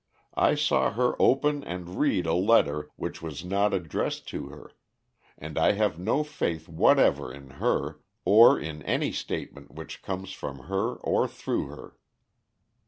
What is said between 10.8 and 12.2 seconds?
or through her."